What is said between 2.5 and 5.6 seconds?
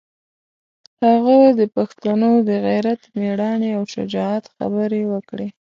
غیرت، مېړانې او شجاعت خبرې وکړې.